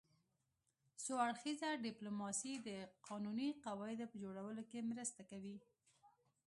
[1.03, 2.69] څو اړخیزه ډیپلوماسي د
[3.07, 5.57] قانوني قواعدو په جوړولو کې مرسته کوي